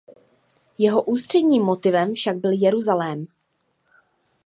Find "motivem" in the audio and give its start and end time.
1.63-2.13